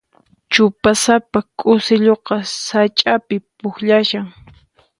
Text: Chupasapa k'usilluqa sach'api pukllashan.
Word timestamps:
Chupasapa 0.53 1.39
k'usilluqa 1.57 2.35
sach'api 2.65 3.35
pukllashan. 3.57 4.27